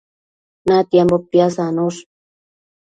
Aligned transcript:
natiambo 0.67 1.15
pisadosh 1.29 1.99